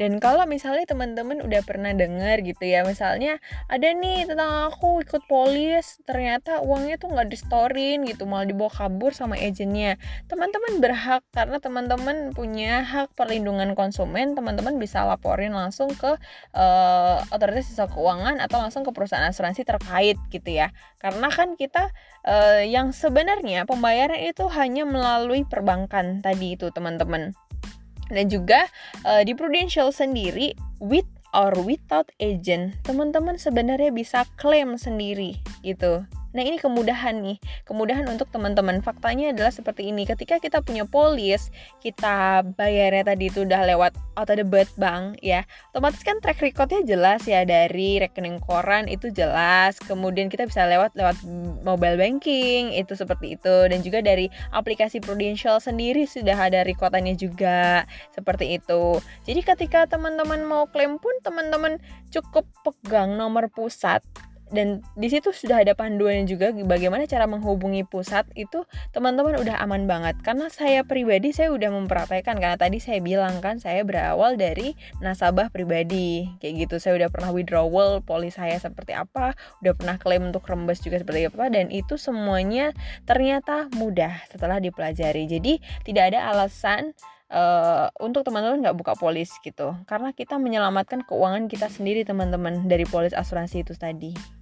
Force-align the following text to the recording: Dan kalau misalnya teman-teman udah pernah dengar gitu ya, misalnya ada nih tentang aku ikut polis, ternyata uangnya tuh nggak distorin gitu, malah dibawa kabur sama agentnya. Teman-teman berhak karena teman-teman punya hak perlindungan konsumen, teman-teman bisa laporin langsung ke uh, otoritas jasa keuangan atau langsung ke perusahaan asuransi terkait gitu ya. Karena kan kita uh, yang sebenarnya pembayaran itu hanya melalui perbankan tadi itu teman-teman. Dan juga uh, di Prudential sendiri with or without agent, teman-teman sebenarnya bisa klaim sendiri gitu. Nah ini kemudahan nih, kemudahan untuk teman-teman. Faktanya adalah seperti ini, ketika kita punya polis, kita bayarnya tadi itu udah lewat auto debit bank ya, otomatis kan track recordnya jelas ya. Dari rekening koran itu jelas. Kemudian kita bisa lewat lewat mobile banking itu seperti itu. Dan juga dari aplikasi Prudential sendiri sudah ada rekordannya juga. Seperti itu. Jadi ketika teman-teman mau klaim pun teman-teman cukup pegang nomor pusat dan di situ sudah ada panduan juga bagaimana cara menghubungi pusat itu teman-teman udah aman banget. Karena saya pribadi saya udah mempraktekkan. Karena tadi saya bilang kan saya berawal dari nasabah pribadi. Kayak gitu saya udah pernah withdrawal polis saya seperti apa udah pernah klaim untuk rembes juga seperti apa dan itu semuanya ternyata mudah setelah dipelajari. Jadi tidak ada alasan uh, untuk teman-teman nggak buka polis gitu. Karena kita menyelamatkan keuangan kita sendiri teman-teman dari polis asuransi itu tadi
Dan 0.00 0.16
kalau 0.24 0.48
misalnya 0.48 0.88
teman-teman 0.88 1.44
udah 1.44 1.60
pernah 1.68 1.92
dengar 1.92 2.40
gitu 2.40 2.64
ya, 2.64 2.80
misalnya 2.82 3.36
ada 3.68 3.92
nih 3.92 4.24
tentang 4.24 4.72
aku 4.72 5.04
ikut 5.04 5.28
polis, 5.28 6.00
ternyata 6.08 6.64
uangnya 6.64 6.96
tuh 6.96 7.12
nggak 7.12 7.28
distorin 7.28 8.08
gitu, 8.08 8.24
malah 8.24 8.48
dibawa 8.48 8.72
kabur 8.72 9.12
sama 9.12 9.36
agentnya. 9.36 10.00
Teman-teman 10.32 10.80
berhak 10.80 11.22
karena 11.36 11.60
teman-teman 11.60 12.32
punya 12.32 12.80
hak 12.80 13.12
perlindungan 13.12 13.76
konsumen, 13.76 14.32
teman-teman 14.32 14.80
bisa 14.80 15.04
laporin 15.04 15.52
langsung 15.52 15.92
ke 15.92 16.16
uh, 16.56 17.16
otoritas 17.28 17.68
jasa 17.68 17.84
keuangan 17.88 18.40
atau 18.40 18.64
langsung 18.64 18.82
ke 18.82 18.90
perusahaan 18.96 19.28
asuransi 19.28 19.68
terkait 19.68 20.16
gitu 20.32 20.50
ya. 20.50 20.72
Karena 21.00 21.28
kan 21.28 21.54
kita 21.54 21.92
uh, 22.24 22.64
yang 22.64 22.96
sebenarnya 22.96 23.68
pembayaran 23.68 24.24
itu 24.24 24.48
hanya 24.56 24.88
melalui 24.88 25.44
perbankan 25.44 26.24
tadi 26.24 26.56
itu 26.56 26.72
teman-teman. 26.72 27.36
Dan 28.12 28.28
juga 28.28 28.68
uh, 29.08 29.24
di 29.24 29.32
Prudential 29.32 29.88
sendiri 29.90 30.52
with 30.78 31.08
or 31.32 31.56
without 31.64 32.12
agent, 32.20 32.76
teman-teman 32.84 33.40
sebenarnya 33.40 33.88
bisa 33.88 34.28
klaim 34.36 34.76
sendiri 34.76 35.40
gitu. 35.64 36.04
Nah 36.32 36.42
ini 36.42 36.56
kemudahan 36.56 37.20
nih, 37.20 37.36
kemudahan 37.68 38.08
untuk 38.08 38.28
teman-teman. 38.32 38.80
Faktanya 38.80 39.36
adalah 39.36 39.52
seperti 39.52 39.92
ini, 39.92 40.08
ketika 40.08 40.40
kita 40.40 40.64
punya 40.64 40.88
polis, 40.88 41.52
kita 41.84 42.44
bayarnya 42.56 43.12
tadi 43.12 43.28
itu 43.28 43.44
udah 43.44 43.60
lewat 43.68 43.92
auto 44.16 44.32
debit 44.36 44.68
bank 44.76 45.20
ya, 45.24 45.44
otomatis 45.72 46.00
kan 46.04 46.20
track 46.20 46.40
recordnya 46.40 46.80
jelas 46.84 47.24
ya. 47.28 47.44
Dari 47.44 48.00
rekening 48.00 48.40
koran 48.40 48.88
itu 48.88 49.12
jelas. 49.12 49.76
Kemudian 49.80 50.32
kita 50.32 50.48
bisa 50.48 50.64
lewat 50.64 50.96
lewat 50.96 51.20
mobile 51.64 52.00
banking 52.00 52.72
itu 52.72 52.96
seperti 52.96 53.36
itu. 53.36 53.68
Dan 53.68 53.84
juga 53.84 54.00
dari 54.00 54.32
aplikasi 54.52 55.04
Prudential 55.04 55.60
sendiri 55.60 56.08
sudah 56.08 56.36
ada 56.36 56.64
rekordannya 56.64 57.14
juga. 57.16 57.84
Seperti 58.16 58.56
itu. 58.56 59.00
Jadi 59.28 59.40
ketika 59.44 59.84
teman-teman 59.84 60.44
mau 60.48 60.64
klaim 60.70 60.96
pun 60.96 61.12
teman-teman 61.20 61.76
cukup 62.08 62.48
pegang 62.64 63.16
nomor 63.20 63.48
pusat 63.52 64.00
dan 64.52 64.84
di 64.94 65.08
situ 65.08 65.32
sudah 65.32 65.64
ada 65.64 65.72
panduan 65.72 66.28
juga 66.28 66.52
bagaimana 66.52 67.08
cara 67.08 67.24
menghubungi 67.24 67.88
pusat 67.88 68.28
itu 68.36 68.68
teman-teman 68.92 69.40
udah 69.40 69.56
aman 69.64 69.88
banget. 69.88 70.20
Karena 70.20 70.52
saya 70.52 70.84
pribadi 70.84 71.32
saya 71.32 71.48
udah 71.50 71.72
mempraktekkan. 71.72 72.36
Karena 72.36 72.60
tadi 72.60 72.76
saya 72.78 73.00
bilang 73.00 73.40
kan 73.40 73.56
saya 73.56 73.80
berawal 73.82 74.36
dari 74.36 74.76
nasabah 75.00 75.48
pribadi. 75.48 76.28
Kayak 76.38 76.68
gitu 76.68 76.76
saya 76.84 77.00
udah 77.00 77.08
pernah 77.08 77.32
withdrawal 77.32 78.04
polis 78.04 78.36
saya 78.36 78.60
seperti 78.60 78.92
apa 78.92 79.32
udah 79.64 79.72
pernah 79.72 79.96
klaim 79.96 80.28
untuk 80.28 80.44
rembes 80.44 80.84
juga 80.84 81.00
seperti 81.00 81.32
apa 81.32 81.48
dan 81.48 81.72
itu 81.72 81.96
semuanya 81.96 82.76
ternyata 83.08 83.72
mudah 83.72 84.20
setelah 84.28 84.60
dipelajari. 84.60 85.24
Jadi 85.24 85.64
tidak 85.88 86.12
ada 86.12 86.28
alasan 86.28 86.92
uh, 87.32 87.88
untuk 88.04 88.28
teman-teman 88.28 88.60
nggak 88.60 88.76
buka 88.76 88.92
polis 89.00 89.32
gitu. 89.40 89.72
Karena 89.88 90.12
kita 90.12 90.36
menyelamatkan 90.36 91.08
keuangan 91.08 91.48
kita 91.48 91.72
sendiri 91.72 92.04
teman-teman 92.04 92.68
dari 92.68 92.84
polis 92.84 93.16
asuransi 93.16 93.64
itu 93.64 93.72
tadi 93.72 94.41